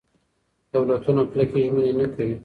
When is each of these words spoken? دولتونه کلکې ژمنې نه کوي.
دولتونه 0.73 1.21
کلکې 1.31 1.59
ژمنې 1.65 1.91
نه 1.99 2.05
کوي. 2.13 2.35